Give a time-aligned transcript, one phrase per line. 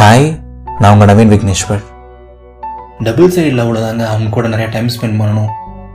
[0.00, 0.26] Hi
[0.78, 1.80] நான் உங்கள் Naveen Vigneshwar
[2.98, 5.50] double side லவ்வில் தாங்க அவங்க கூட நிறைய டைம் ஸ்பெண்ட் பண்ணணும்.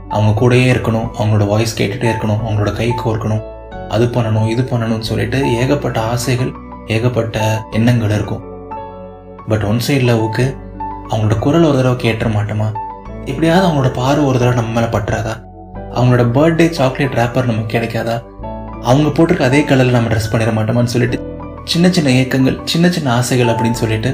[0.08, 3.42] அவங்க கூடயே இருக்கணும் அவங்களோட வாய்ஸ் கேட்டுகிட்டே இருக்கணும் அவங்களோட கை கோர்க்கணும்
[3.88, 6.52] அது பண்ணணும் இது பண்ணணும்னு சொல்லிட்டு ஏகப்பட்ட ஆசைகள்
[6.86, 8.44] ஏகப்பட்ட எண்ணங்கள் இருக்கும்.
[9.48, 10.56] பட் ஒன் சைடு லவ்வுக்கு
[11.08, 12.68] அவங்களோட குரல் ஒரு தடவை கேட்டுற மாட்டோமா?
[13.24, 15.34] எப்படியாவது அவங்களோட பார்வை ஒரு தடவை நம்ம மேலே பட்டுறாதா?
[15.94, 18.18] அவங்களோட பர்த்டே சாக்லேட் ரேப்பர் நமக்கு கிடைக்காதா?
[18.82, 21.34] அவங்க போட்டிருக்க அதே கலரில் நம்ம ட்ரெஸ் பண்ணிட மாட்டோமான்னு சொல்லிட்டு
[21.70, 24.10] சின்ன சின்ன ஏக்கங்கள் சின்ன சின்ன ஆசைகள் அப்படின்னு சொல்லிட்டு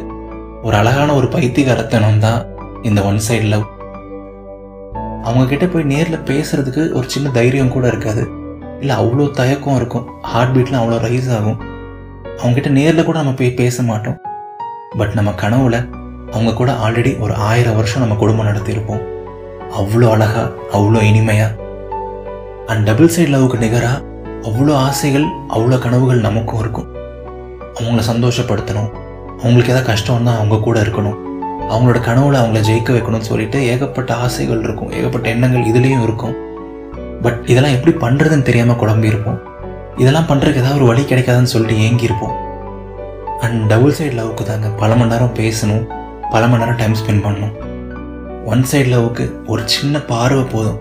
[0.62, 2.40] ஒரு அழகான ஒரு பைத்தியகாரத்தனம் தான்
[2.82, 3.64] இந்த ஒன் சைடு லவ்
[5.24, 8.22] அவங்க கிட்ட போய் நேரில் பேசுறதுக்கு ஒரு சின்ன தைரியம் கூட இருக்காது.
[8.80, 10.07] இல்லை அவ்வளோ தயக்கம் இருக்கும்.
[10.20, 11.58] ஹார்ட் பீட்லாம் அவ்வளோ ரைஸ் ஆகும்.
[12.38, 14.16] அவங்க கிட்ட நேரில் கூட நம்ம போய் பேச மாட்டோம்.
[14.96, 15.79] பட் நம்ம கனவுல
[16.30, 19.04] அவங்க கூட ஆல்ரெடி ஒரு ஆயிரம் வருஷம் நம்ம குடும்பம் நடத்தியிருப்போம்.
[19.80, 21.50] அவ்வளோ அழகா அவ்வளோ இனிமையா.
[22.66, 24.02] அண்ட் டபுள் சைடு லவ்வுக்கு நிகராக
[24.43, 26.91] அவ்வளோ ஆசைகள் அவ்வளோ கனவுகள் நமக்கும் இருக்கும்.
[27.82, 28.91] அவங்கள சந்தோஷப்படுத்தணும்.
[29.39, 31.18] அவங்களுக்கு எதாவது கஷ்டம் அவங்க கூட இருக்கணும்.
[31.71, 34.91] அவங்களோட கனவுல அவங்கள ஜெயிக்க வைக்கணும்னு சொல்லிட்டு ஏகப்பட்ட ஆசைகள் இருக்கும்.
[34.91, 36.34] ஏகப்பட்ட எண்ணங்கள் இதுலேயும் இருக்கும்.
[37.22, 39.41] பட் இதெல்லாம் எப்படி பண்ணுறதுன்னு தெரியாமல் குழம்பியிருப்போம்
[39.97, 42.36] இதெல்லாம் பண்ணுறதுக்கு ஏதாவது ஒரு வழி கிடைக்காதுன்னு சொல்லிட்டு ஏங்கியிருப்போம்
[43.41, 45.84] அண்ட் டபுள் சைடு லவ்க்கு தாங்க பல மணி நேரம் பேசணும்.
[46.30, 47.55] பல மணி நேரம் டைம் ஸ்பெண்ட் பண்ணணும்.
[48.46, 50.80] ஒன் சைடு லவ்க்கு ஒரு சின்ன பார்வை போதும்.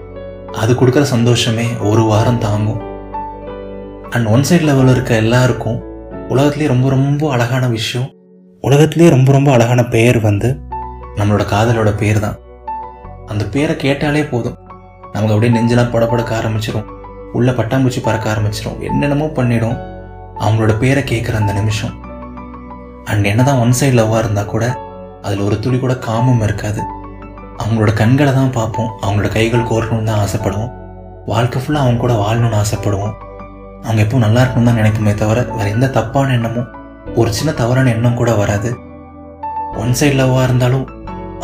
[0.52, 2.82] அது கொடுக்குற சந்தோஷமே ஒரு வாரம் தாங்கும்.
[4.10, 5.91] அண்ட் ஒன் சைடு லெவலில் இருக்க எல்லாருக்கும்
[6.32, 8.10] உலகத்துலேயே ரொம்ப ரொம்ப அழகான விஷயம்.
[8.64, 10.50] உலகத்துலேயே ரொம்ப ரொம்ப அழகான பெயர் வந்து
[11.16, 12.38] நம்மளோட காதலோட பேர் தான்
[13.28, 14.56] அந்த பேரை கேட்டாலே போதும்.
[15.14, 16.88] நமக்கு அப்படியே நெஞ்செல்லாம் படப்படக்க ஆரம்பிச்சிடும்
[17.34, 19.78] உள்ளே பட்டாம்பூச்சி பறக்க ஆரம்பிச்சிடும் என்னென்னமோ பண்ணிடும்.
[20.40, 21.94] அவங்களோட பேரை கேட்குற அந்த நிமிஷம்.
[23.06, 24.78] அண்ட் என்னதான் ஒன் சைடு லவ்வாக இருந்தால் கூட
[25.22, 26.82] அதில் ஒரு துளி கூட காமம் இருக்காது.
[27.58, 28.92] அவங்களோட கண்களை தான் பார்ப்போம்.
[29.02, 30.72] அவங்களோட கைகள் கோர்க்கணும்னு தான் ஆசைப்படுவோம்.
[31.26, 33.14] வாழ்க்கை ஃபுல்லாக அவங்க கூட வாழணும்னு ஆசைப்படுவோம்.
[33.86, 36.70] அவங்க எப்பவும் நல்லா இருக்கணும் தான் நினைக்குமே தவிர வேற எந்த தப்பான எண்ணமும்
[37.16, 38.70] ஒரு சின்ன தவறான எண்ணம் கூட வராது.
[39.82, 40.86] ஒன் சைட் லவ்வாக இருந்தாலும்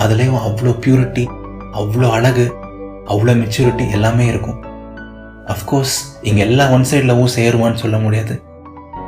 [0.03, 1.23] அதுலேயும் அவ்வளோ பியூரிட்டி
[1.81, 2.45] அவ்வளோ அழகு
[3.13, 4.59] அவ்வளோ மெச்சூரிட்டி எல்லாமே இருக்கும்.
[5.53, 8.35] அஃப்கோர்ஸ் இங்கே எல்லா ஒன் சைடு லவ்வும் சேருவான்னு சொல்ல முடியாது.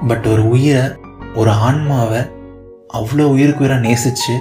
[0.09, 0.85] பட் ஒரு உயிரை
[1.35, 2.21] ஒரு ஆன்மாவை
[2.99, 4.35] அவ்வளோ உயிருக்கு உயிராக நேசித்து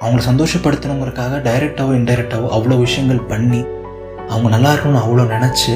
[0.00, 3.60] அவங்கள சந்தோஷப்படுத்தணுங்கிறக்காக டைரெக்டாகவோ இன்டைரக்டாகவோ அவ்வளோ விஷயங்கள் பண்ணி
[4.30, 5.72] அவங்க நல்லா இருக்கணும்னு அவ்வளோ நினச்சி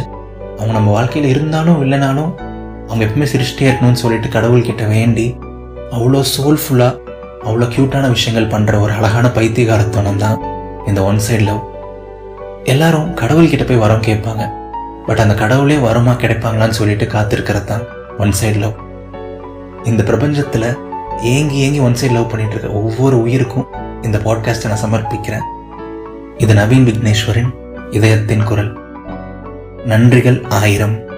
[0.61, 2.33] அவங்க நம்ம வாழ்க்கையில் இருந்தாலும் இல்லைனாலும்
[2.89, 5.27] அவங்க எப்பவுமே சிரிச்சிட்டே இருக்கணும்னு சொல்லிட்டு கடவுள்கிட்ட வேண்டி
[5.97, 6.99] அவ்வளோ சோல்ஃபுல்லாக
[7.47, 10.41] அவ்வளோ க்யூட்டான விஷயங்கள் பண்ணுற ஒரு அழகான பைத்தியகாரத்தனம் தான்
[10.87, 11.63] இந்த ஒன் சைடு லவ்
[12.65, 14.43] எல்லாரும் கடவுள்கிட்ட போய் வரம் கேட்பாங்க.
[15.07, 17.85] பட் அந்த கடவுளே வரமா கிடைப்பாங்களான்னு சொல்லிட்டு காத்திருக்கிறது தான்
[18.19, 18.77] ஒன் சைடு லவ்
[19.85, 20.69] இந்த பிரபஞ்சத்தில்
[21.35, 23.67] ஏங்கி ஏங்கி ஒன் சைடு லவ் பண்ணிட்டு இருக்க ஒவ்வொரு உயிருக்கும்
[24.03, 25.47] இந்த பாட்காஸ்ட்டை நான் சமர்ப்பிக்கிறேன்.
[26.37, 27.51] இது நவீன் விக்னேஸ்வரின்
[27.91, 28.71] இதயத்தின் குரல்.
[29.85, 31.10] நன்றிகள் ஆயிரம்.